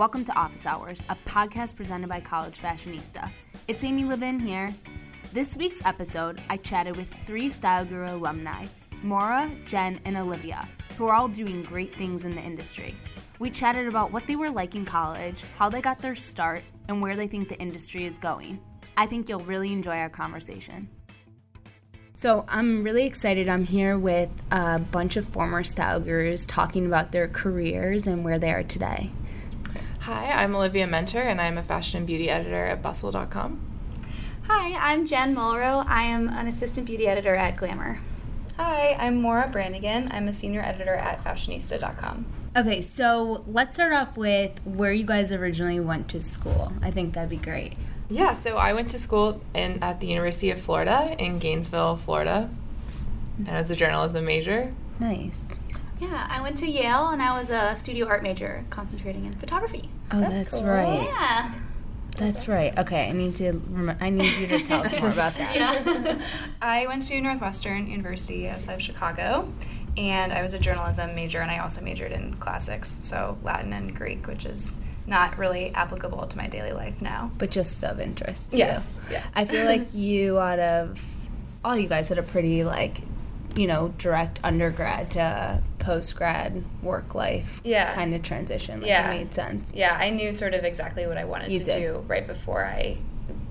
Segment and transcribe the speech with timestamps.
[0.00, 3.30] Welcome to Office Hours, a podcast presented by College Fashionista.
[3.68, 4.74] It's Amy Levin here.
[5.34, 8.64] This week's episode, I chatted with three Style Guru alumni
[9.02, 10.66] Maura, Jen, and Olivia,
[10.96, 12.96] who are all doing great things in the industry.
[13.40, 17.02] We chatted about what they were like in college, how they got their start, and
[17.02, 18.58] where they think the industry is going.
[18.96, 20.88] I think you'll really enjoy our conversation.
[22.14, 23.50] So, I'm really excited.
[23.50, 28.38] I'm here with a bunch of former style gurus talking about their careers and where
[28.38, 29.10] they are today.
[30.04, 33.60] Hi, I'm Olivia Muenter, and I'm a fashion and beauty editor at Bustle.com.
[34.48, 35.84] Hi, I'm Jen Mulrow.
[35.86, 38.00] I am an assistant beauty editor at Glamour.
[38.56, 40.08] Hi, I'm Maura Brannigan.
[40.10, 42.24] I'm a senior editor at Fashionista.com.
[42.56, 46.72] Okay, so let's start off with where you guys originally went to school.
[46.80, 47.74] I think that'd be great.
[48.08, 52.48] Yeah, so I went to school in at the University of Florida in Gainesville, Florida,
[53.38, 54.72] and I was a journalism major.
[54.98, 55.44] Nice.
[56.00, 59.90] Yeah, I went to Yale and I was a studio art major concentrating in photography.
[60.12, 60.68] Oh, that's, That's cool.
[60.68, 61.02] right.
[61.04, 61.54] Yeah.
[62.16, 62.76] That's right.
[62.78, 63.52] Okay, I need to.
[63.52, 65.54] Rem- I need you to tell us more about that.
[65.54, 66.22] Yeah.
[66.60, 69.50] I went to Northwestern University outside of Chicago,
[69.96, 73.94] and I was a journalism major, and I also majored in classics, so Latin and
[73.96, 77.30] Greek, which is not really applicable to my daily life now.
[77.38, 78.52] But just of interest.
[78.52, 79.26] Yes, yes.
[79.34, 81.00] I feel like you, out of
[81.64, 82.98] all you guys, had a pretty like,
[83.56, 87.60] you know, direct undergrad to post grad work life.
[87.64, 87.92] Yeah.
[87.94, 88.80] Kind of transition.
[88.80, 89.10] Like Yeah.
[89.10, 89.72] It made sense.
[89.74, 91.78] Yeah, I knew sort of exactly what I wanted You to did.
[91.80, 92.98] do right before I.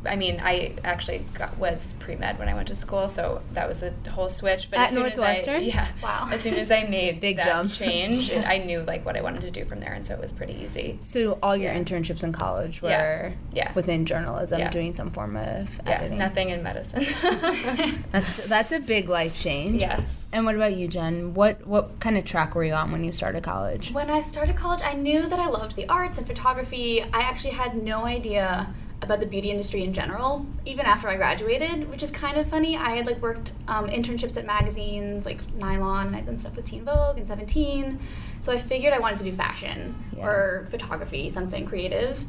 [0.05, 3.67] I mean, I actually got, was pre med when I went to school, so that
[3.67, 4.69] was a whole switch.
[4.69, 5.88] But At as soon As I, yeah.
[6.02, 6.30] Wow.
[6.31, 7.72] As soon as I made Big that jump.
[7.72, 10.22] change, it, I knew like what I wanted to do from there, and so it
[10.22, 10.97] was pretty easy.
[11.02, 11.80] So all your Yeah.
[11.80, 13.31] internships in college were Yeah.
[13.52, 13.73] Yeah.
[13.73, 14.70] within journalism, Yeah.
[14.70, 16.17] doing some form of Yeah, editing.
[16.17, 17.05] nothing in medicine.
[18.11, 19.81] That's that's a big life change.
[19.81, 20.27] yes.
[20.33, 21.33] And what about you, Jen?
[21.33, 23.92] What what kind of track were you on when you started college?
[23.92, 27.02] when I started college, I knew that I loved the arts and photography.
[27.02, 31.89] I actually had no idea about the beauty industry in general, even after I graduated,
[31.89, 32.76] which is kind of funny.
[32.76, 36.65] I had like worked um, internships at magazines like Nylon, and I'd done stuff with
[36.65, 37.99] Teen Vogue and Seventeen.
[38.42, 40.26] So I figured I wanted to do fashion Yeah.
[40.27, 42.23] or photography, something creative.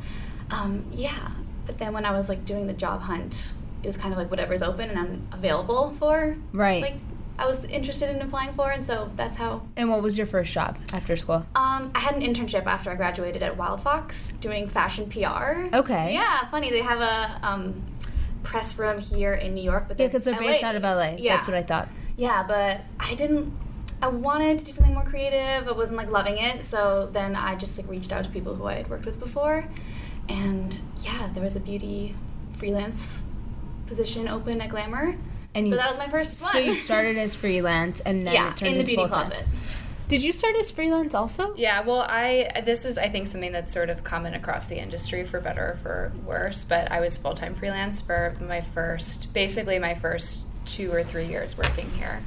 [0.51, 1.31] Um, yeah,
[1.67, 4.31] but then when I was like doing the job hunt, it was kind of like
[4.31, 6.37] whatever's open and I'm available for.
[6.53, 6.83] Right.
[6.83, 6.97] Like
[7.41, 10.53] I was interested in applying for, and so that's how And what was your first
[10.53, 11.47] job after school?
[11.55, 15.75] um, I had an internship after I graduated at Wildfox doing fashion PR.
[15.75, 16.13] Okay.
[16.13, 16.71] Yeah, funny.
[16.71, 17.83] They have a um,
[18.43, 21.17] press room here in New York, but Yeah, because they're based out of LA.
[21.19, 21.89] Yeah, That's what I thought.
[22.19, 23.51] Yeah, but I didn't.
[24.03, 25.67] I wanted to do something more creative.
[25.67, 28.67] I wasn't like loving it, so then I just like reached out to people who
[28.67, 29.65] I had worked with before,
[30.29, 32.15] and yeah, there was a beauty
[32.53, 33.23] freelance
[33.87, 35.17] position open at Glamour.
[35.55, 38.51] And So you that was my first So you started as freelance, and then yeah,
[38.51, 39.27] it turned in the into beauty full-time.
[39.27, 39.47] closet.
[40.09, 41.55] Did you start as freelance also?
[41.55, 45.25] Yeah, well, I this is I think something that's sort of common across the industry
[45.25, 46.65] for better or for worse.
[46.65, 51.27] But I was full time freelance for my first, basically my first two or three
[51.27, 52.23] years working here.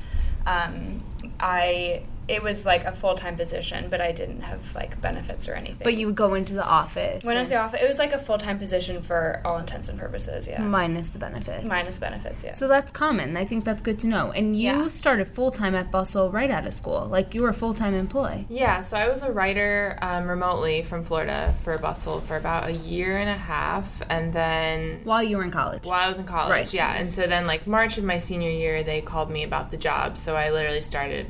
[0.46, 1.04] Um,
[1.40, 5.54] I it was like a full time position, but I didn't have like benefits or
[5.54, 5.84] anything.
[5.84, 7.24] But you would go into the office.
[7.24, 9.90] when I was and- off, it was like a full time position for all intents
[9.90, 10.48] and purposes.
[10.48, 11.66] Yeah, minus the benefits.
[11.66, 12.44] minus benefits.
[12.44, 12.52] Yeah.
[12.52, 13.36] So that's common.
[13.36, 14.32] I think that's good to know.
[14.32, 14.88] And you Yeah.
[14.88, 17.08] started full time at Bustle right out of school.
[17.12, 18.46] Like you were a full time employee.
[18.50, 22.72] Yeah, so I was a writer um, remotely from Florida for Bustle for about a
[22.74, 25.84] year and a half, and then While you were in college.
[25.84, 26.74] while I was in college, Right.
[26.74, 29.78] yeah, and so then like March of my senior year, they called me about the
[29.78, 31.28] job, so I literally started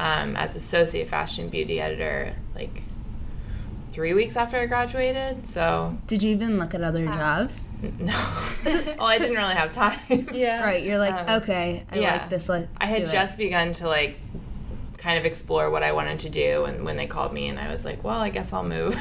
[0.00, 2.82] um, as associate fashion beauty editor like
[3.92, 5.46] three weeks after I graduated.
[5.46, 7.62] So Did you even look at other jobs?
[7.82, 8.14] no,
[8.64, 9.98] well, I didn't really have time.
[10.32, 10.64] yeah.
[10.64, 10.82] Right.
[10.82, 12.12] You're like, Um, okay, I yeah.
[12.12, 12.48] like this.
[12.48, 13.10] Let's I had do it.
[13.10, 14.16] just begun to like
[14.96, 17.70] kind of explore what I wanted to do, and when they called me, and I
[17.70, 18.98] was like, well, I guess I'll move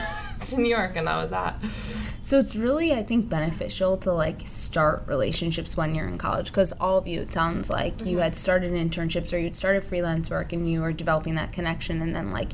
[0.48, 1.62] to New York, and that was that.
[2.30, 6.72] So it's really, I think, beneficial to like start relationships when you're in college because
[6.74, 8.20] all of you, it sounds like you mm-hmm.
[8.20, 12.16] had started internships or you'd started freelance work and you were developing that connection, and
[12.16, 12.52] then like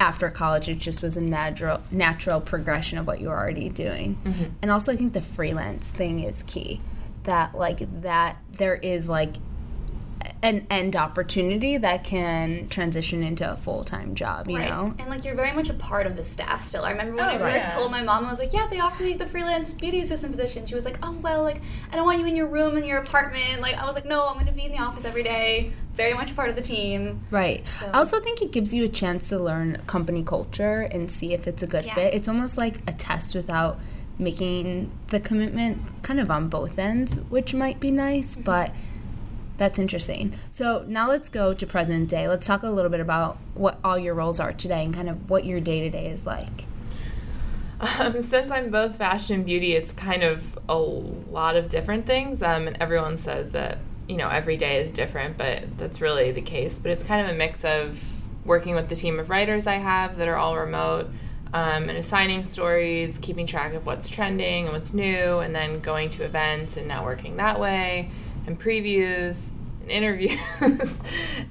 [0.00, 4.18] after college, it just was a natural natural progression of what you were already doing.
[4.22, 4.44] Mm-hmm.
[4.60, 6.82] And also, I think the freelance thing is key.
[7.22, 9.36] That like that there is like
[10.42, 14.48] an end opportunity that can transition into a full time job.
[14.48, 14.70] You Right.
[14.70, 14.94] know.
[14.98, 16.82] And like you're very much a part of the staff still.
[16.84, 17.62] I remember when Oh, I right.
[17.62, 20.32] first told my mom, I was like, Yeah, they offered me the freelance beauty assistant
[20.32, 20.64] position.
[20.64, 21.60] She was like, Oh well, like
[21.92, 23.60] I don't want you in your room in your apartment.
[23.60, 25.72] Like I was like, No, I'm gonna be in the office every day.
[25.92, 27.20] Very much part of the team.
[27.30, 27.62] Right.
[27.78, 31.34] So- I also think it gives you a chance to learn company culture and see
[31.34, 31.94] if it's a good Yeah.
[31.96, 32.14] fit.
[32.14, 33.78] It's almost like a test without
[34.18, 38.42] making the commitment kind of on both ends, which might be nice, Mm-hmm.
[38.42, 38.70] but
[39.60, 40.32] that's interesting.
[40.50, 42.26] So now let's go to present day.
[42.26, 45.28] Let's talk a little bit about what all your roles are today and kind of
[45.28, 46.64] what your day to day is like.
[47.78, 52.42] Um, since I'm both fashion and beauty, it's kind of a lot of different things.
[52.42, 53.76] Um, and everyone says that,
[54.08, 56.78] you know, every day is different, but that's really the case.
[56.78, 58.02] But it's kind of a mix of
[58.46, 61.10] working with the team of writers I have that are all remote
[61.52, 66.08] um, and assigning stories, keeping track of what's trending and what's new, and then going
[66.10, 68.10] to events and networking that way,
[68.46, 69.50] and previews
[69.82, 70.38] and interviews,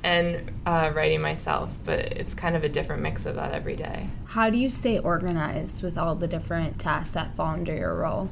[0.03, 1.75] and uh, writing myself.
[1.86, 4.07] But it's kind of a different mix of that every day.
[4.25, 8.30] How do you stay organized with all the different tasks that fall under your role?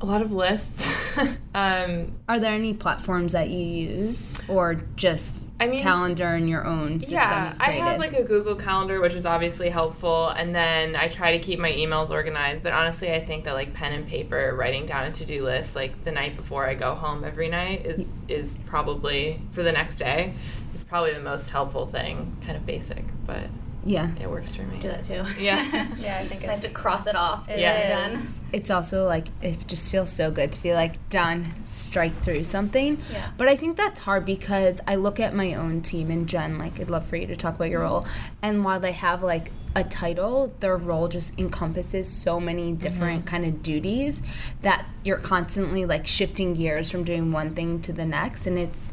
[0.00, 1.18] A lot of lists.
[1.54, 6.64] um, Are there any platforms that you use, or just I mean, calendar and your
[6.64, 7.16] own system?
[7.16, 11.36] Yeah, I have like a Google Calendar, which is obviously helpful, and then I try
[11.36, 12.62] to keep my emails organized.
[12.62, 15.74] But honestly, I think that like pen and paper, writing down a to do list
[15.74, 19.96] like the night before I go home every night is is probably for the next
[19.96, 20.34] day
[20.74, 22.36] is probably the most helpful thing.
[22.44, 23.48] Kind of basic, but
[23.84, 24.10] yeah.
[24.20, 24.78] it works for me.
[24.80, 25.24] do that too.
[25.38, 25.86] Yeah.
[25.98, 27.46] Yeah, I think It's nice to cross it off.
[27.46, 28.10] To it get it done.
[28.12, 28.46] is.
[28.52, 32.98] It's also like it just feels so good to be like done, strike through something.
[33.12, 33.30] Yeah.
[33.36, 36.80] But I think that's hard because I look at my own team and Jen, like
[36.80, 38.06] I'd love for you to talk about your role.
[38.42, 43.28] And while they have like a title, their role just encompasses so many different mm-hmm.
[43.28, 44.22] kind of duties
[44.62, 48.92] that you're constantly like shifting gears from doing one thing to the next and it's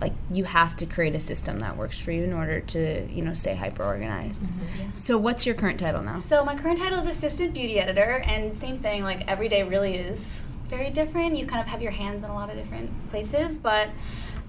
[0.00, 3.22] like you have to create a system that works for you in order to, you
[3.22, 4.44] know, stay hyper organized.
[4.44, 6.18] Mm-hmm, so what's your current title now?
[6.18, 9.02] So my current title is assistant beauty editor, and same thing.
[9.02, 11.36] Like every day really is very different.
[11.36, 13.88] You kind of have your hands in a lot of different places, but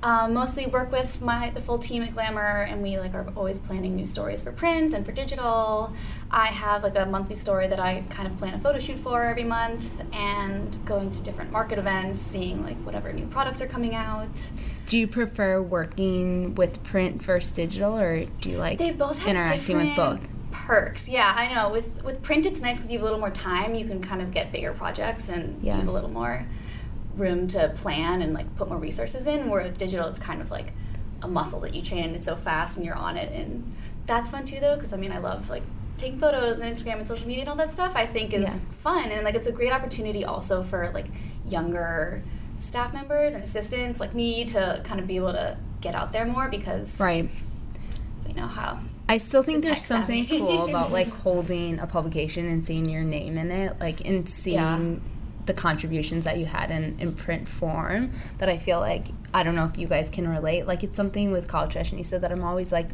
[0.02, 3.58] um, mostly work with my the full team at Glamour, and we like are always
[3.58, 5.94] planning new stories for print and for digital.
[6.32, 9.24] I have like a monthly story that I kind of plan a photo shoot for
[9.26, 13.94] every month, and going to different market events, seeing like whatever new products are coming
[13.94, 14.50] out.
[14.86, 19.28] Do you prefer working with print versus digital, or do you like They both have
[19.28, 20.28] interacting with both?
[20.52, 21.70] Perks, yeah, I know.
[21.72, 23.76] With with print, it's nice because you have a little more time.
[23.76, 25.74] You can kind of get bigger projects, and Yeah.
[25.74, 26.46] you have a little more
[27.20, 29.50] room to plan and like put more resources in.
[29.50, 30.74] Where with digital, it's kind of like
[31.22, 33.76] a muscle that you train, and it's so fast, and you're on it, and
[34.06, 34.76] that's fun too, though.
[34.76, 35.64] Because I mean, I love like
[35.98, 37.92] taking photos and Instagram and social media and all that stuff.
[37.96, 38.60] I think is Yeah.
[38.82, 41.08] fun, and like it's a great opportunity also for like
[41.48, 42.24] younger
[42.58, 46.26] staff members and assistants like me to kind of be able to get out there
[46.26, 47.30] more because Right.
[48.28, 52.46] you know how I still think The there's something cool about like holding a publication
[52.48, 54.96] and seeing your name in it, like and seeing Yeah.
[55.50, 58.12] The contributions that you had in, in print form.
[58.38, 60.68] That I feel like I don't know if you guys can relate.
[60.68, 62.90] Like it's something with College Fashionista that I'm always like,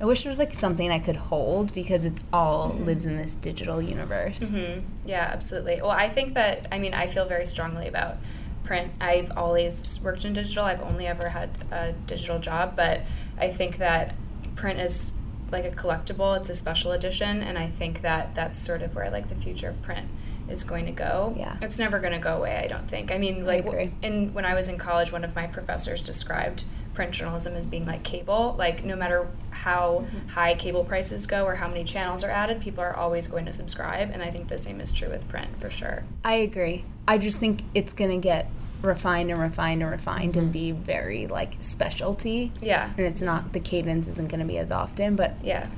[0.00, 2.84] I wish there was like something I could hold because it all Mm-hmm.
[2.84, 4.48] lives in this digital universe.
[4.48, 5.76] hmm Yeah, absolutely.
[5.82, 8.16] Well, I think that, I mean, I feel very strongly about
[8.64, 8.92] print.
[9.00, 10.64] I've always worked in digital.
[10.64, 13.02] I've only ever had a digital job, but
[13.38, 14.14] I think that
[14.56, 15.12] print is
[15.50, 19.10] like a collectible, it's a special edition, and I think that that's sort of where
[19.10, 20.08] like the future of print
[20.50, 21.34] is going to go.
[21.36, 21.56] Yeah.
[21.62, 23.10] It's never going to go away, I don't think.
[23.10, 23.92] I mean, like agree.
[24.02, 26.64] in when I was in college, one of my professors described
[26.94, 28.54] print journalism as being like cable.
[28.58, 30.28] Like no matter how mm-hmm.
[30.28, 33.52] high cable prices go or how many channels are added, people are always going to
[33.52, 36.04] subscribe, and I think the same is true with print for sure.
[36.24, 36.84] I agree.
[37.06, 38.50] I just think it's gonna get
[38.82, 40.52] refined and refined and refined and mm-hmm.
[40.52, 42.52] be very like specialty.
[42.60, 42.90] Yeah.
[42.96, 45.68] And it's not the cadence isn't gonna be as often, but Yeah.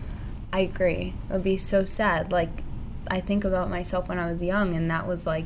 [0.52, 1.14] I agree.
[1.30, 2.30] It would be so sad.
[2.30, 2.50] Like
[3.12, 5.44] I think about myself when I was young, and that was like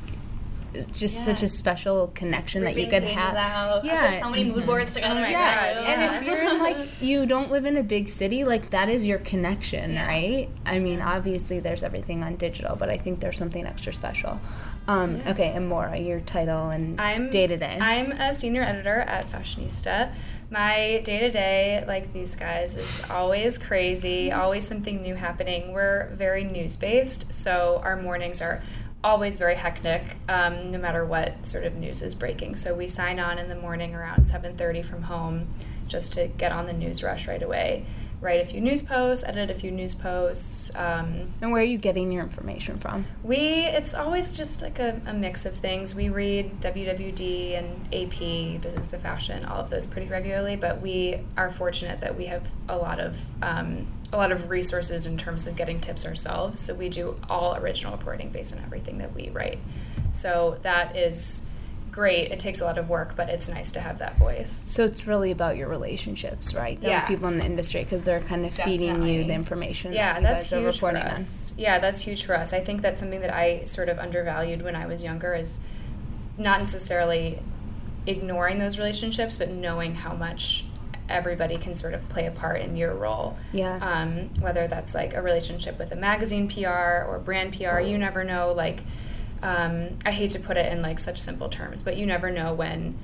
[0.92, 3.34] just such a special connection that you could have.
[3.34, 3.82] Out.
[3.84, 4.20] I Yeah.
[4.20, 5.14] so many mood boards together.
[5.20, 8.44] My yeah, God, and if you're in like you don't live in a big city,
[8.44, 10.06] like that is your connection, Yeah.
[10.06, 10.48] right?
[10.64, 14.38] I mean, obviously there's everything on digital, but I think there's something extra special.
[14.86, 15.30] Um, Yeah.
[15.32, 17.78] Okay, and Maura, your title and I'm day to day.
[17.80, 20.12] I'm a senior editor at Fashionista.
[20.48, 25.72] My day to day, like these guys, is always crazy, always something new happening.
[25.72, 28.62] We're very news based, so our mornings are
[29.02, 32.54] always very hectic, um, no matter what sort of news is breaking.
[32.54, 35.48] So we sign on in the morning around 7:30 from home,
[35.88, 37.84] just to get on the news rush right away.
[38.20, 40.70] Write a few news posts, edit a few news posts.
[40.74, 43.06] Um, and where are you getting your information from?
[43.22, 45.94] we, it's always just like a, a mix of things.
[45.94, 51.20] We read WWD and AP, Business of Fashion, all of those pretty regularly, but we
[51.36, 55.46] are fortunate that we have a lot of um, a lot of resources in terms
[55.46, 56.60] of getting tips ourselves.
[56.60, 59.58] So we do all original reporting based on everything that we write.
[60.12, 61.44] So that is
[61.96, 62.30] great.
[62.30, 64.50] It takes a lot of work, but it's nice to have that voice.
[64.52, 66.78] So it's really about your relationships, right?
[66.78, 67.06] The Yeah.
[67.06, 70.50] people in the industry because they're kind of feeding you the information Yeah, that that's
[70.50, 71.20] huge for reporting on.
[71.20, 71.54] us.
[71.56, 72.52] Yeah, that's huge for us.
[72.52, 75.60] I think that's something that I sort of undervalued when I was younger is
[76.36, 77.38] not necessarily
[78.06, 80.66] ignoring those relationships, but knowing how much
[81.08, 83.38] everybody can sort of play a part in your role.
[83.52, 83.78] Yeah.
[83.80, 88.22] Um, whether that's like a relationship with a magazine PR or brand PR, you never
[88.22, 88.52] know.
[88.52, 88.82] Like,
[89.42, 92.54] um, I hate to put it in like such simple terms, but you never know
[92.54, 92.96] when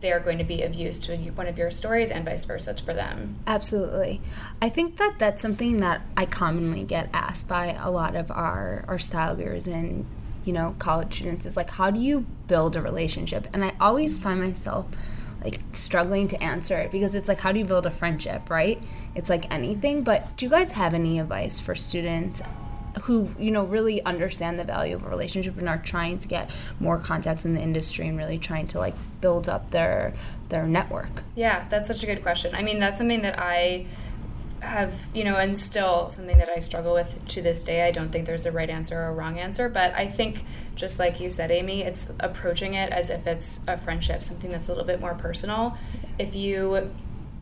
[0.00, 2.74] they are going to be of use to one of your stories and vice versa
[2.74, 3.36] for them.
[3.46, 4.20] Absolutely.
[4.62, 8.84] I think that that's something that I commonly get asked by a lot of our,
[8.86, 10.06] our style gurus and,
[10.44, 13.48] you know, college students is like, how do you build a relationship?
[13.52, 14.86] And I always find myself
[15.42, 18.80] like struggling to answer it because it's like, how do you build a friendship, right?
[19.16, 20.02] It's like anything.
[20.02, 22.40] But do you guys have any advice for students
[23.02, 26.50] who you know really understand the value of a relationship and are trying to get
[26.80, 30.14] more contacts in the industry and really trying to like build up their
[30.48, 31.22] their network.
[31.34, 32.54] Yeah that's such a good question.
[32.54, 33.86] I mean that's something that i
[34.60, 37.86] have you know and still something that i struggle with to this day.
[37.86, 40.98] I don't think there's a right answer or a wrong answer but i think just
[40.98, 44.72] like you said amy it's approaching it as if it's a friendship something that's a
[44.72, 45.78] little bit more personal.
[46.18, 46.90] If you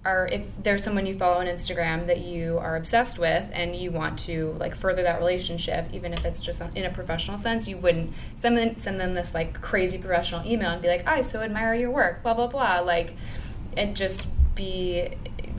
[0.07, 3.91] are if there's someone you follow on Instagram that you are obsessed with and you
[3.91, 7.77] want to like further that relationship, even if it's just in a professional sense, you
[7.77, 11.43] wouldn't send them send them this like crazy professional email and be like, I so
[11.43, 13.15] admire your work, blah blah blah, like,
[13.77, 15.11] and just be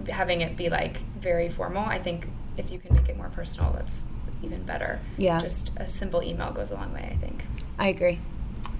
[0.09, 1.83] having it be like very formal.
[1.83, 4.05] I think if you can make it more personal, that's
[4.41, 4.99] even better.
[5.17, 7.09] Yeah, just a simple email goes a long way.
[7.11, 7.45] I think.
[7.77, 8.19] I agree.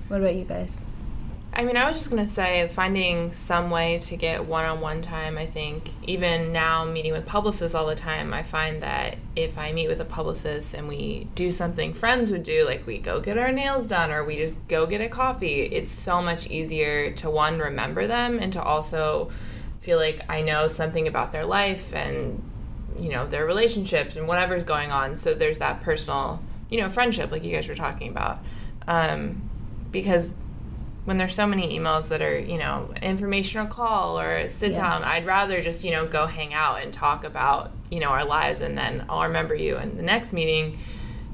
[0.08, 0.78] What about you guys?
[1.58, 4.80] I mean, I was just going to say finding some way to get one on
[4.80, 5.40] one time.
[5.40, 9.72] I think even now, meeting with publicists all the time, I find that if I
[9.72, 13.40] meet with a publicist and we do something friends would do, like we go get
[13.40, 17.28] our nails done or we just go get a coffee, it's so much easier to
[17.28, 19.32] one, remember them and to also
[19.82, 22.40] feel like I know something about their life and,
[23.00, 25.16] you know, their relationships and whatever's going on.
[25.16, 28.44] So there's that personal, you know, friendship, like you guys were talking about.
[28.88, 29.50] Um,
[29.92, 30.36] because
[31.08, 35.06] when there's so many emails that are, you know, informational call or a sit down.
[35.06, 38.60] I'd rather just, you know, go hang out and talk about, you know, our lives
[38.60, 39.78] and then I'll remember you.
[39.78, 40.80] And the next meeting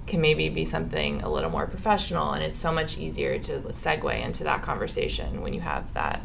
[0.05, 2.33] can maybe be something a little more professional.
[2.33, 6.21] And it's so much easier to segue into that conversation when you have that,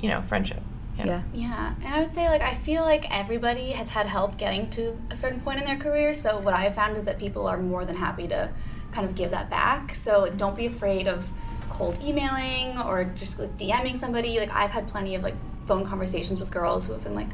[0.00, 0.60] you know, friendship.
[0.98, 1.04] Yeah.
[1.06, 1.22] yeah.
[1.32, 1.74] Yeah.
[1.84, 5.16] And I would say, like, I feel like everybody has had help getting to a
[5.16, 6.12] certain point in their career.
[6.12, 8.50] So, what I have found is that people are more than happy to
[8.90, 9.94] kind of give that back.
[9.94, 10.36] So, mm-hmm.
[10.36, 11.30] don't be afraid of
[11.70, 14.38] cold emailing or just like DMing somebody.
[14.38, 15.34] Like I've had plenty of like
[15.66, 17.28] phone conversations with girls who have been like,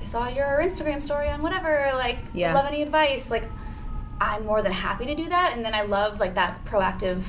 [0.00, 2.54] I saw your Instagram story on whatever, like yeah.
[2.54, 3.30] love any advice.
[3.30, 3.44] Like
[4.20, 5.52] I'm more than happy to do that.
[5.54, 7.22] And then I love like that proactive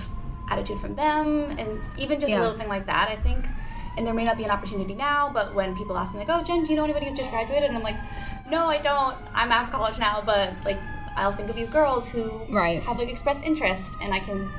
[0.50, 2.40] attitude from them and even just yeah.
[2.40, 3.46] a little thing like that, I think.
[3.98, 6.44] And there may not be an opportunity now, but when people ask me like, Oh
[6.44, 7.70] Jen, do you know anybody who's just graduated?
[7.70, 7.98] And I'm like,
[8.50, 9.18] No, I don't.
[9.34, 10.78] I'm out of college now, but like
[11.16, 12.82] I'll think of these girls who right.
[12.84, 14.50] have like expressed interest and I can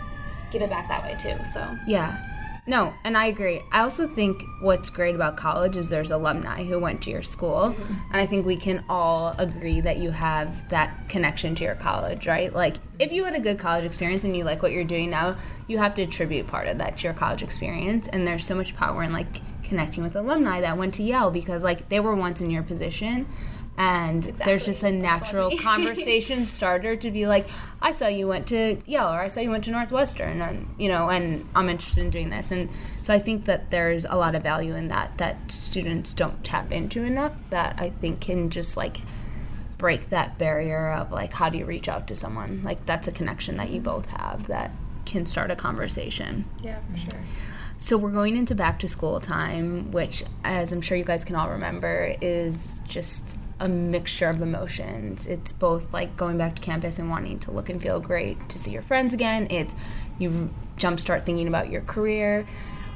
[0.52, 1.44] give it back that way too.
[1.44, 2.28] So yeah.
[2.64, 3.60] No, and I agree.
[3.72, 7.74] I also think what's great about college is there's alumni who went to your school.
[7.76, 7.94] Mm-hmm.
[8.12, 12.28] And I think we can all agree that you have that connection to your college,
[12.28, 12.52] right?
[12.52, 15.36] Like, if you had a good college experience and you like what you're doing now,
[15.66, 18.06] you have to attribute part of that to your college experience.
[18.06, 21.64] And there's so much power in like connecting with alumni that went to Yale because
[21.64, 23.26] like they were once in your position
[23.78, 24.44] and exactly.
[24.44, 27.46] there's just a natural conversation starter to be like
[27.80, 30.88] i saw you went to yale or i saw you went to northwestern and you
[30.88, 32.50] know and i'm interested in doing this.
[32.50, 32.68] And
[33.00, 36.70] so i think that there's a lot of value in that that students don't tap
[36.70, 39.00] into enough that i think can just like
[39.82, 42.62] break that barrier of like how do you reach out to someone?
[42.62, 43.90] Like that's a connection that you mm-hmm.
[43.90, 44.70] both have that
[45.04, 46.44] can start a conversation.
[46.62, 47.10] Yeah for mm-hmm.
[47.10, 47.20] sure.
[47.78, 51.34] So we're going into back to school time, which, as I'm sure you guys can
[51.34, 55.24] all remember, is just a mixture of emotions.
[55.24, 58.58] It's both like going back to campus and wanting to look and feel great to
[58.58, 59.46] see your friends again.
[59.50, 59.76] It's
[60.18, 62.44] you jumpstart thinking about your career.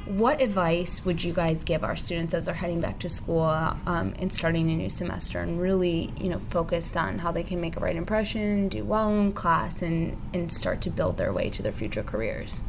[0.05, 4.13] What advice would you guys give our students as they're heading back to school um,
[4.19, 7.77] and starting a new semester and really, you know, focused on how they can make
[7.77, 11.61] a right impression, do well in class, and, and start to build their way to
[11.61, 12.61] their future careers?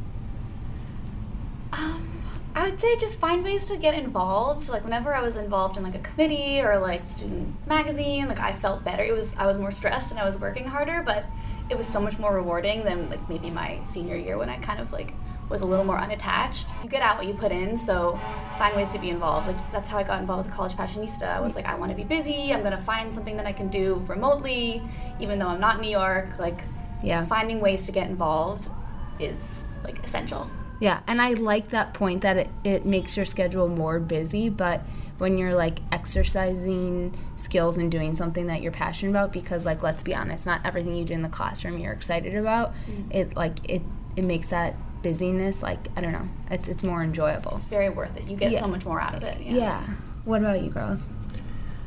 [1.73, 2.18] Um,
[2.55, 4.69] I would say just find ways to get involved.
[4.69, 8.53] Like whenever I was involved in like a committee or like student magazine, like I
[8.53, 9.03] felt better.
[9.03, 11.27] It was I was more stressed and I was working harder, but
[11.71, 14.81] it was so much more rewarding than like maybe my senior year when I kind
[14.81, 15.13] of like
[15.49, 16.73] was a little more unattached.
[16.83, 18.19] You get out what you put in, so
[18.59, 19.47] find ways to be involved.
[19.47, 21.29] Like that's how I got involved with College Fashionista.
[21.29, 22.53] I was like, I want to be busy.
[22.53, 24.83] I'm gonna find something that I can do remotely,
[25.21, 26.39] even though I'm not in New York.
[26.39, 26.63] Like,
[27.03, 28.71] yeah, finding ways to get involved
[29.19, 30.51] is like essential.
[30.81, 34.83] Yeah, and I like that point that it, it makes your schedule more busy, but
[35.19, 40.03] when you're like exercising skills and doing something that you're passionate about, because like let's
[40.03, 42.73] be honest, not everything you do in the classroom you're excited about.
[42.75, 43.11] Mm-hmm.
[43.11, 43.83] It like it
[44.17, 47.57] it makes that busyness like I don't know, it's it's more enjoyable.
[47.57, 48.29] It's very worth it.
[48.29, 48.61] You get yeah.
[48.61, 49.41] so much more out of it.
[49.41, 49.55] Yeah.
[49.57, 49.87] yeah.
[50.25, 51.01] What about you girls?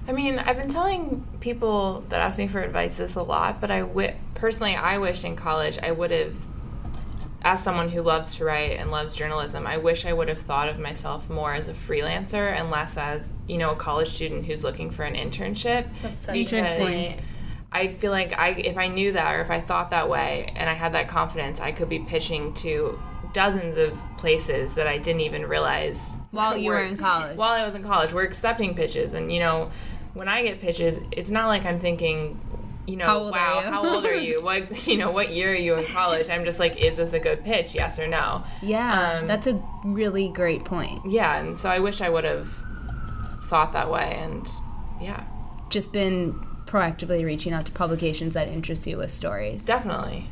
[0.07, 3.69] I mean, I've been telling people that ask me for advice this a lot, but
[3.69, 6.35] I w- personally, I wish in college I would have,
[7.43, 10.69] as someone who loves to write and loves journalism, I wish I would have thought
[10.69, 14.63] of myself more as a freelancer and less as, you know, a college student who's
[14.63, 15.87] looking for an internship.
[16.01, 17.19] That's such Because a good point.
[17.71, 20.69] I feel like I, if I knew that or if I thought that way and
[20.69, 22.99] I had that confidence, I could be pitching to
[23.33, 27.37] dozens of places that I didn't even realize While you were in college.
[27.37, 29.71] While I was in college, we're accepting pitches, and you know,
[30.13, 32.39] when I get pitches, it's not like I'm thinking,
[32.91, 34.41] you know, How old wow, are you?" how old are you?
[34.43, 36.29] What you know, what year are you in college?
[36.29, 37.73] I'm just like, is this a good pitch?
[37.73, 38.43] Yes or no?
[38.61, 40.99] yeah, Um, that's a really great point.
[41.05, 42.47] Yeah, and so I wish I would have
[43.43, 44.47] thought that way, and
[45.01, 45.23] yeah,
[45.69, 46.33] Just been
[46.65, 49.65] proactively reaching out to publications that interest you with stories.
[49.65, 50.27] definitely.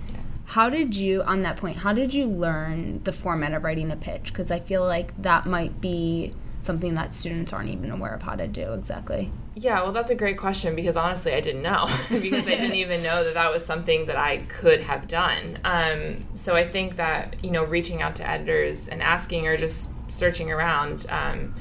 [0.45, 3.95] How did you, on that point, how did you learn the format of writing a
[3.95, 4.25] pitch?
[4.33, 8.35] Because I feel like that might be something that students aren't even aware of how
[8.35, 9.31] to do exactly.
[9.61, 13.03] Yeah, well, that's a great question because honestly, I didn't know because I didn't even
[13.03, 15.59] know that that was something that I could have done.
[15.65, 19.89] Um, so I think that you know, reaching out to editors and asking or just
[20.07, 21.53] searching around um,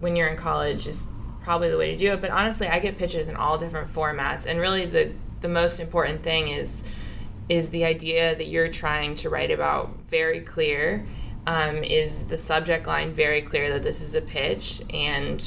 [0.00, 1.06] when you're in college is
[1.44, 2.20] probably the way to do it.
[2.20, 6.24] But honestly, I get pitches in all different formats, and really the the most important
[6.24, 6.82] thing is
[7.48, 11.06] is the idea that you're trying to write about very clear.
[11.46, 15.42] Um, is the subject line very clear that this is a pitch and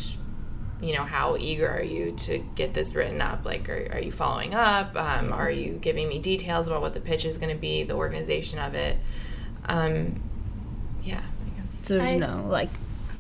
[0.84, 4.12] you know how eager are you to get this written up like are, are you
[4.12, 7.60] following up um, are you giving me details about what the pitch is going to
[7.60, 8.98] be the organization of it
[9.66, 10.22] um,
[11.04, 11.22] yeah
[11.82, 12.70] So there's I- no, like,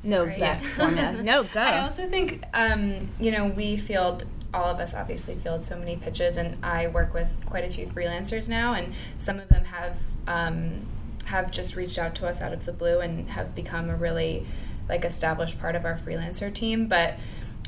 [0.03, 0.69] no Sorry, exact yeah.
[0.71, 1.15] format.
[1.23, 1.59] No, go.
[1.61, 5.95] I also think, um, you know, we field, all of us obviously field so many
[5.95, 9.97] pitches, and I work with quite a few freelancers now, and some of them have
[10.27, 10.85] um,
[11.25, 14.45] have just reached out to us out of the blue and have become a really
[14.89, 16.87] like established part of our freelancer team.
[16.87, 17.15] But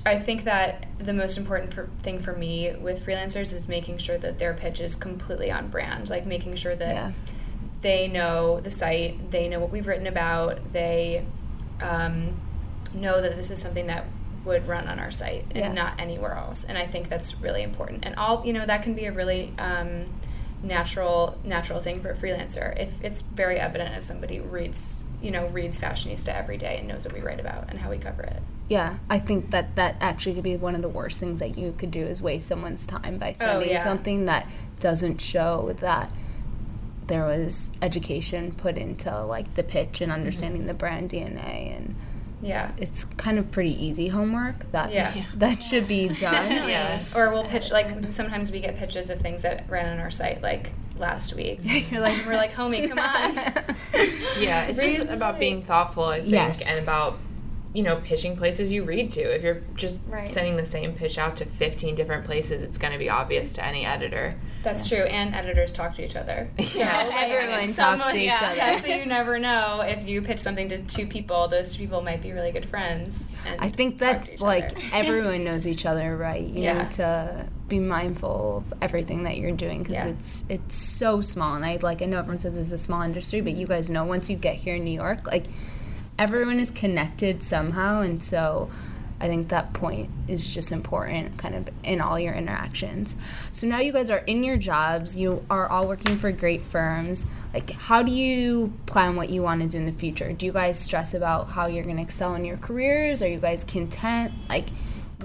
[0.05, 4.17] I think that the most important for, thing for me with freelancers is making sure
[4.19, 7.11] that their pitch is completely on brand, like making sure that Yeah.
[7.81, 11.25] they know the site, they know what we've written about, they
[11.81, 12.39] um,
[12.93, 14.05] know that this is something that
[14.45, 15.71] would run on our site and Yeah.
[15.73, 16.63] not anywhere else.
[16.65, 18.05] And I think that's really important.
[18.05, 20.05] And all you know that can be a really um,
[20.61, 25.47] natural natural thing for a freelancer if it's very evident if somebody reads you know
[25.47, 28.43] reads fashionista every day and knows what we write about and how we cover it.
[28.69, 31.73] Yeah, I think that that actually could be one of the worst things that you
[31.75, 33.83] could do is waste someone's time by oh, sending yeah.
[33.83, 34.47] something that
[34.79, 36.11] doesn't show that
[37.07, 41.95] there was education put into like the pitch and understanding the brand DNA and
[42.41, 42.71] Yeah.
[42.77, 45.13] it's kind of pretty easy homework that Yeah.
[45.35, 46.51] that should be done.
[46.69, 46.99] Yeah.
[47.15, 50.41] Or we'll pitch like sometimes we get pitches of things that ran on our site
[50.41, 51.59] like last week.
[51.91, 52.25] You're like
[57.75, 60.29] you know pitching places you read to if you're just Right.
[60.29, 63.65] sending the same pitch out to 15 different places it's going to be obvious to
[63.65, 66.49] any editor That's true, and editors talk to each other.
[66.57, 67.11] Yeah.
[67.13, 68.55] Everyone talks someone- to each yeah, other.
[68.55, 72.01] Yeah, so you never know if you pitch something to two people; those two people
[72.01, 73.37] might be really good friends.
[73.47, 76.41] And I think that's like everyone knows each other, right?
[76.41, 76.81] You Yeah.
[76.81, 80.07] need to be mindful of everything that you're doing because Yeah.
[80.07, 81.53] it's it's so small.
[81.55, 84.03] And I like I know everyone says it's a small industry, but you guys know
[84.05, 85.45] once you get here in New York, like
[86.17, 88.69] everyone is connected somehow, and so.
[89.17, 93.15] I think that point is just important kind of in all your interactions.
[93.53, 97.25] So now you guys are in your jobs, you are all working for great firms.
[97.53, 100.33] Like how do you plan what you want to do in the future?
[100.33, 103.21] Do you guys stress about how you're going to excel in your careers?
[103.21, 104.33] Are you guys content?
[104.49, 104.67] Like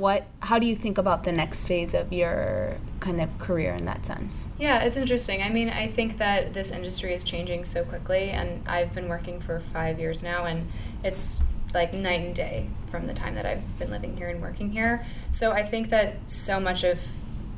[0.00, 3.84] what how do you think about the next phase of your kind of career in
[3.84, 4.48] that sense?
[4.58, 5.42] Yeah, it's interesting.
[5.42, 9.40] I mean, I think that this industry is changing so quickly, and I've been working
[9.40, 10.70] for five years now, and
[11.04, 11.40] it's
[11.72, 15.06] like night and day from the time that I've been living here and working here.
[15.30, 17.00] So I think that so much of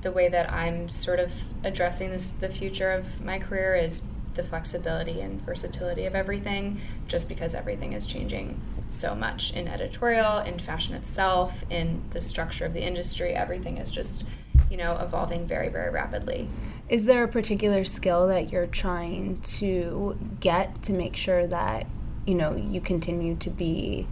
[0.02, 1.32] the way that I'm sort of
[1.64, 4.02] addressing this, the future of my career is
[4.34, 10.38] the flexibility and versatility of everything, just because everything is changing so much in editorial,
[10.38, 13.32] in fashion itself, in the structure of the industry.
[13.32, 14.24] Everything is just,
[14.70, 16.48] you know, evolving very, very rapidly.
[16.88, 21.86] Is there a particular skill that you're trying to get to make sure that,
[22.26, 24.06] you know, you continue to be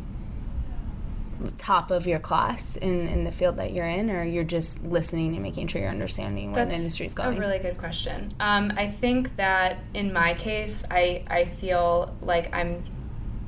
[1.59, 5.35] top of your class in, in the field that you're in, or you're just listening
[5.35, 7.31] and making sure you're understanding where the industry's going?
[7.31, 8.35] That's a really good question.
[8.41, 12.85] Um, I think that in my case, I I feel like I'm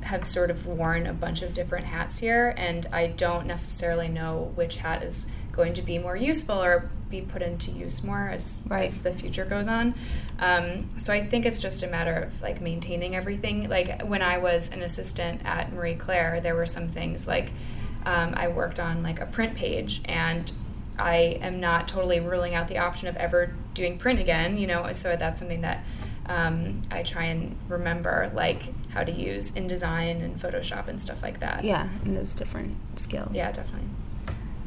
[0.03, 4.51] have sort of worn a bunch of different hats here, and I don't necessarily know
[4.55, 8.65] which hat is going to be more useful or be put into use more as,
[8.69, 8.85] Right.
[8.85, 9.93] as the future goes on.
[10.39, 13.69] Um, so I think it's just a matter of like maintaining everything.
[13.69, 17.51] Like when I was an assistant at Marie Claire, there were some things like
[18.05, 20.51] um, I worked on like a print page, and
[20.97, 24.91] I am not totally ruling out the option of ever doing print again, you know,
[24.91, 25.83] so that's something that
[26.27, 31.39] um, I try and remember, like how to use InDesign and Photoshop and stuff like
[31.39, 31.63] that.
[31.63, 33.31] Yeah, and those different skills.
[33.33, 33.89] Yeah, definitely.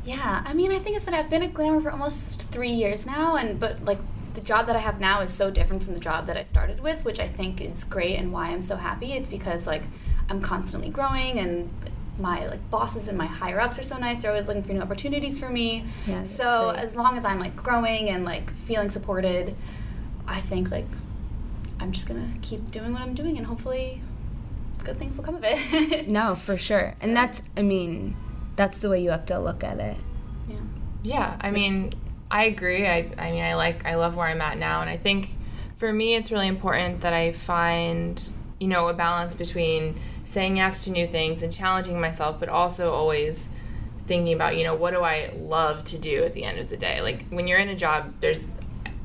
[0.05, 3.07] Yeah, I mean, I think it's been I've been at Glamour for almost three years
[3.07, 3.99] now, and but like
[4.35, 6.81] the job that I have now is so different from the job that I started
[6.81, 9.15] with, which I think is great and why I'm so happy.
[9.15, 9.83] It's because like
[10.29, 11.71] I'm constantly growing and
[12.19, 14.23] my like bosses and my higher ups are so nice.
[14.23, 15.85] They're always looking for new opportunities for me.
[16.07, 19.55] Yeah, so as long as I'm like growing and like feeling supported,
[20.27, 20.87] I think like
[21.79, 24.01] I'm just gonna keep doing what I'm doing and hopefully
[24.85, 26.09] good things will come of it.
[26.11, 26.95] No, for sure.
[27.01, 28.17] And that's, I mean,
[28.55, 29.97] that's the way you have to look at it.
[30.49, 30.57] yeah.
[31.03, 31.93] Yeah, I mean,
[32.31, 32.87] I agree.
[32.87, 35.31] I, I mean, I like, I love where I'm at now, and I think
[35.77, 40.85] for me, it's really important that I find, you know, a balance between saying yes
[40.85, 43.49] to new things and challenging myself, but also always
[44.07, 46.77] thinking about, you know, what do I love to do at the end of the
[46.77, 47.01] day?
[47.01, 48.43] Like when you're in a job, there's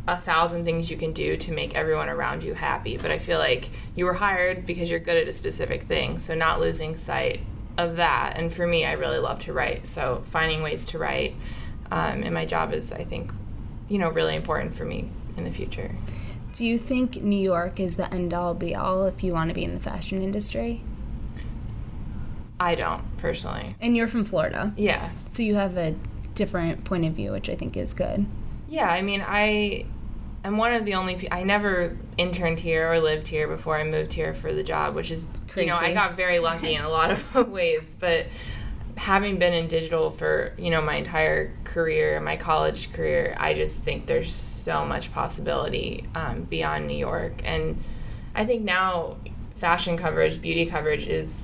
[0.07, 3.39] a thousand things you can do to make everyone around you happy, but I feel
[3.39, 7.39] like you were hired because you're good at a specific thing, so not losing sight
[7.77, 8.34] of that.
[8.36, 11.36] And for me, I really love to write, so finding ways to write
[11.91, 13.31] um, and my job is, I think,
[13.89, 15.93] you know, really important for me in the future.
[16.53, 19.53] Do you think New York is the end all be all if you want to
[19.53, 20.84] be in the fashion industry?
[22.62, 23.76] I don't personally.
[23.82, 25.95] And you're from Florida, Yeah, so you have a
[26.36, 28.26] different point of view, which I think is good.
[28.69, 28.88] yeah.
[28.89, 29.86] I mean, I
[30.45, 31.15] am one of the only.
[31.15, 34.93] Pe- I never interned here or lived here before I moved here for the job,
[34.95, 35.26] which is
[35.58, 38.28] you know I got very lucky in a lot of ways, but
[38.95, 43.78] having been in digital for you know my entire career my college career i just
[43.78, 47.82] think there's so much possibility um, beyond new york and
[48.36, 49.15] i think now
[49.56, 51.40] fashion coverage beauty coverage is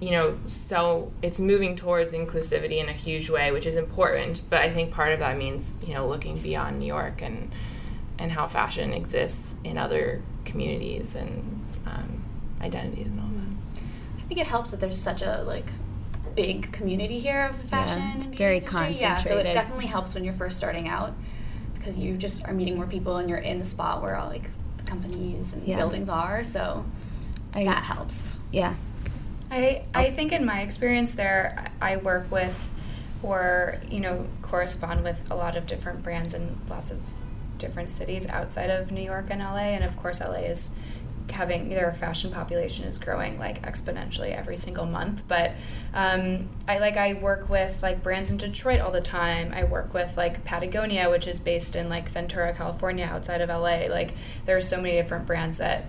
[0.00, 4.60] you know so it's moving towards inclusivity in a huge way which is important but
[4.62, 7.50] i think part of that means you know looking beyond new york and
[8.18, 12.24] and how fashion exists in other communities and um,
[12.60, 13.82] identities and all that
[14.18, 15.64] I think it helps that there's such a like
[16.34, 18.02] big community here of the fashion.
[18.16, 18.96] it's and very industry.
[19.00, 21.14] Yeah, so it definitely helps when you're first starting out
[21.74, 24.50] because you just are meeting more people and you're in the spot where all like
[24.76, 25.78] the companies and Yeah.
[25.78, 26.44] buildings are.
[26.44, 26.84] So
[27.54, 28.36] I, that helps.
[28.52, 28.74] yeah.
[29.50, 32.68] I, I think in my experience there, I I work with
[33.22, 37.00] or, you know, correspond with a lot of different brands in lots of
[37.58, 39.56] different cities outside of New York and LA.
[39.56, 40.72] And of course, LA is
[41.30, 45.22] having their fashion population is growing like exponentially every single month.
[45.28, 45.52] But
[45.92, 49.52] um, I like I work with like brands in Detroit all the time.
[49.52, 53.86] I work with like Patagonia, which is based in like Ventura, California, outside of LA.
[53.90, 54.14] Like
[54.46, 55.86] there are so many different brands that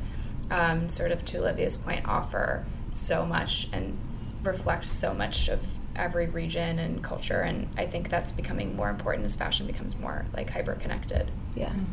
[0.49, 3.97] um, sort of to Olivia's point offer so much and
[4.43, 9.25] reflect so much of every region and culture and i think that's becoming more important
[9.25, 11.67] as fashion becomes more like hyper connected Yeah.
[11.69, 11.83] Mm-hmm.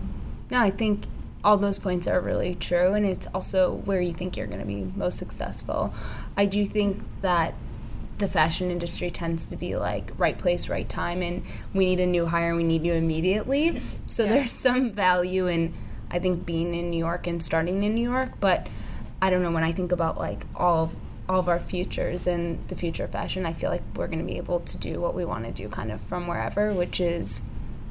[0.53, 1.07] No, I think
[1.43, 4.67] all those points are really true, and it's also where you think you're going to
[4.67, 5.93] be most successful.
[6.37, 7.55] I do think that
[8.19, 11.43] the fashion industry tends to be like right place, right time, and
[11.75, 13.83] we need a new hire, we need you immediately.
[14.07, 14.35] So Yeah.
[14.35, 15.75] there's some value in,
[16.13, 18.69] I think, being in New York and starting in New York, but
[19.27, 20.97] I don't know when I think about like all of
[21.29, 24.25] all of our futures and the future of fashion, I feel like we're going to
[24.25, 27.43] be able to do what we want to do kind of from wherever, which is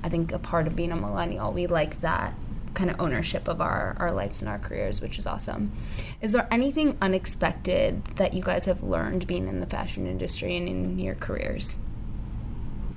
[0.01, 1.51] I think a part of being a millennial.
[1.51, 2.33] We like that
[2.73, 5.73] kind of ownership of our, our lives and our careers, which is awesome.
[6.21, 10.69] Is there anything unexpected that you guys have learned being in the fashion industry and
[10.69, 11.77] in your careers?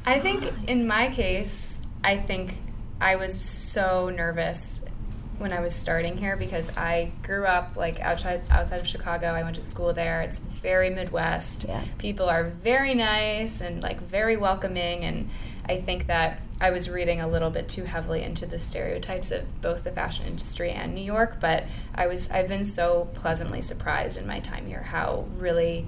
[0.06, 2.54] i think in my case i think
[3.00, 4.87] i was so nervous
[5.38, 9.28] when i was starting here because i grew up like outside outside of chicago.
[9.28, 10.22] I went to school there.
[10.22, 11.64] It's very midwest.
[11.68, 11.84] Yeah.
[11.98, 15.30] people are very nice and like very welcoming and
[15.66, 19.60] i think that i was reading a little bit too heavily into the stereotypes of
[19.60, 24.18] both the fashion industry and new york but i was i've been so pleasantly surprised
[24.18, 25.86] in my time here how really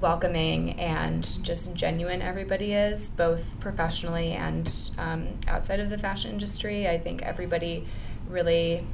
[0.00, 6.86] welcoming and just genuine everybody is both professionally and um, outside of the fashion industry.
[6.88, 7.86] I think everybody
[8.28, 8.86] really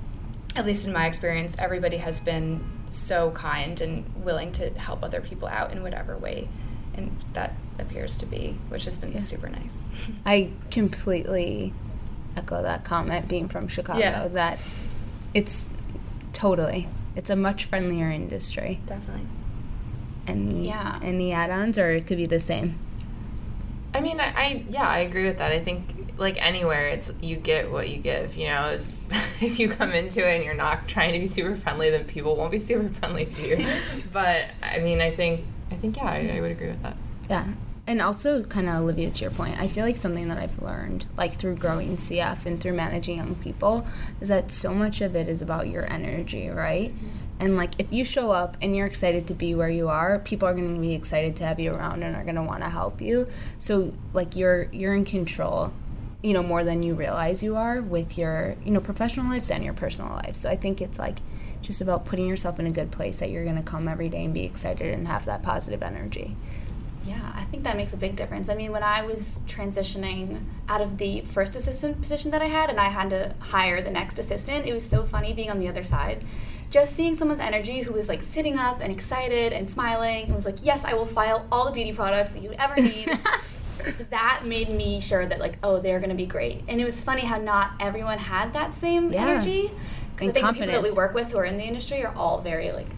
[0.54, 5.22] at least in my experience, everybody has been so kind and willing to help other
[5.22, 6.46] people out in whatever way,
[6.94, 9.18] and that appears to be, which has been Yeah.
[9.18, 9.88] super nice.
[10.26, 11.72] I completely
[12.36, 14.28] echo that comment being from Chicago Yeah.
[14.28, 14.58] that
[15.34, 15.70] it's
[16.34, 18.80] totally it's a much friendlier industry.
[18.86, 19.26] Definitely.
[20.26, 20.98] Any Yeah.
[21.02, 22.78] any add-ons or it could be the same.
[23.94, 25.50] I mean, I, I yeah, I agree with that.
[25.52, 28.34] I think like anywhere, it's you get what you give.
[28.34, 31.56] You know, if, if you come into it and you're not trying to be super
[31.56, 33.66] friendly, then people won't be super friendly to you.
[34.12, 36.96] but I mean, I think I think yeah, I, I would agree with that.
[37.28, 37.46] Yeah.
[37.84, 41.04] And also, kind of Olivia, to your point, I feel like something that I've learned,
[41.16, 43.84] like through growing CF and through managing young people,
[44.20, 46.92] is that so much of it is about your energy, right?
[46.92, 47.08] Mm-hmm.
[47.40, 50.46] And like, if you show up and you're excited to be where you are, people
[50.46, 52.70] are going to be excited to have you around and are going to want to
[52.70, 53.26] help you.
[53.58, 55.72] So, like, you're you're in control
[56.22, 59.64] you know more than you realize you are with your you know professional lives and
[59.64, 61.18] your personal life so i think it's like
[61.60, 64.24] just about putting yourself in a good place that you're going to come every day
[64.24, 66.36] and be excited and have that positive energy
[67.04, 68.48] yeah, I think that makes a big difference.
[68.48, 72.70] I mean, when I was transitioning out of the first assistant position that I had
[72.70, 75.68] and I had to hire the next assistant, it was so funny being on the
[75.68, 76.24] other side.
[76.70, 80.46] Just seeing someone's energy who was like sitting up and excited and smiling and was
[80.46, 83.10] like, Yes, I will file all the beauty products that you ever need.
[84.10, 87.22] that made me sure that like oh they're gonna be great and it was funny
[87.22, 89.28] how not everyone had that same Yeah.
[89.28, 89.70] energy
[90.14, 92.04] because i And think the people that we work with who are in the industry
[92.04, 92.88] are all very like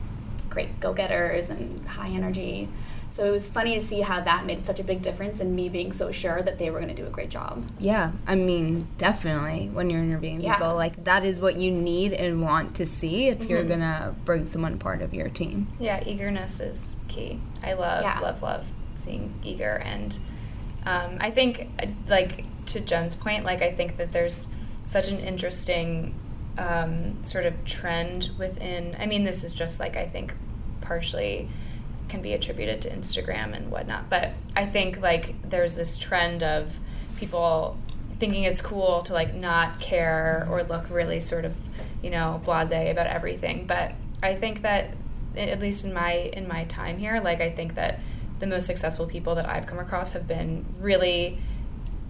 [0.51, 2.68] great go-getters and high energy
[3.11, 5.68] so it was funny to see how that made such a big difference in me
[5.68, 8.87] being so sure that they were going to do a great job yeah i mean
[8.99, 10.55] definitely when you're interviewing Yeah.
[10.55, 13.68] people like that is what you need and want to see if you're mm-hmm.
[13.68, 17.40] going to bring someone part of your team Yeah, eagerness is key.
[17.62, 18.18] I love, Yeah.
[18.20, 19.77] love, love seeing eager.
[19.85, 20.18] And
[20.87, 21.68] um, I think,
[22.09, 24.49] like, to Jen's point, like, I think that there's
[24.87, 26.14] such an interesting
[26.59, 28.97] um, sort of trend within.
[28.99, 30.35] I mean, this is just like, I think,
[30.81, 31.49] partially
[32.09, 34.11] can be attributed to Instagram and whatnot.
[34.11, 36.79] But I think, like, there's this trend of
[37.16, 37.79] people
[38.18, 41.57] thinking it's cool to like not care or look really sort of
[42.03, 43.92] you know blasé about everything but
[44.23, 44.94] i think that
[45.37, 47.99] at least in my in my time here like i think that
[48.38, 51.38] the most successful people that i've come across have been really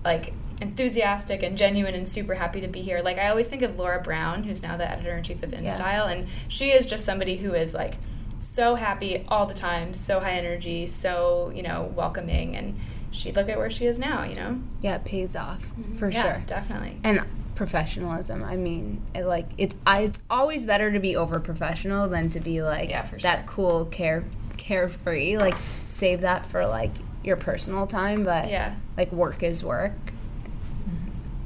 [0.04, 3.02] like enthusiastic and genuine and super happy to be here.
[3.02, 6.70] Like i always think of laura brown who's now the editor-in-chief of InStyle and she
[6.70, 7.94] is just somebody who is like
[8.38, 12.78] so happy all the time so high energy so you know welcoming and
[13.10, 14.60] she look at where she is now you know?
[14.82, 15.96] Yeah it pays off mm-hmm.
[15.96, 16.42] for yeah sure.
[16.46, 16.98] definitely.
[17.04, 17.20] And
[17.54, 22.28] professionalism i mean it, like it's I, it's always better to be over professional than
[22.30, 23.44] to be like Yeah, that sure.
[23.46, 24.24] cool care
[24.56, 25.54] carefree like
[25.94, 26.90] save that for like
[27.22, 28.74] your personal time but yeah.
[28.96, 29.92] like work is work.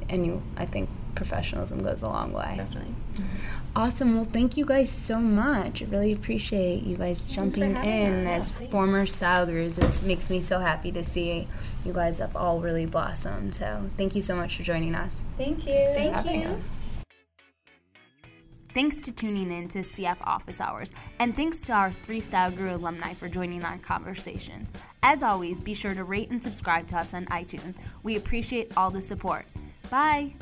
[0.09, 2.53] And you i think professionalism goes a long way.
[2.55, 2.95] Definitely.
[3.75, 4.15] Awesome.
[4.15, 5.81] Well thank you guys so much.
[5.83, 8.43] I really appreciate you guys for jumping in us.
[8.43, 8.71] as Thanks.
[8.71, 11.47] former style gurus it makes me so happy to see
[11.85, 13.53] you guys have all really blossomed.
[13.55, 15.23] So thank you so much for joining us.
[15.37, 15.89] Thank you.
[15.93, 16.47] Thank having you.
[16.47, 16.69] us.
[18.79, 22.77] Thanks to tuning in to CF Office Hours, and thanks to our three Style Guru
[22.77, 24.65] alumni for joining our conversation.
[25.03, 27.77] As always, be sure to rate and subscribe to us on iTunes.
[28.03, 29.47] We appreciate all the support.
[29.89, 30.33] Bye!